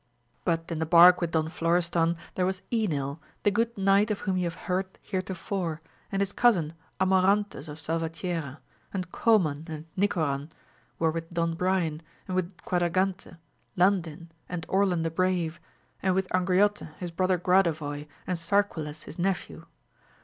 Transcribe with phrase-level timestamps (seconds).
[0.45, 4.35] But in the bark with Don Florestan there was Enil, the good knight of whom
[4.35, 5.79] you have heard heretofore,
[6.11, 8.57] and his cousin Amorantes of Salvatierra,
[8.91, 10.49] and Coman and Mcoran,
[10.97, 13.37] were with Don Brian, and with Quadragante,
[13.75, 15.59] Landin, and Orlan the Brave,
[16.01, 19.67] and with Angriote his brother Gradovoy and Sarquiles his nephew.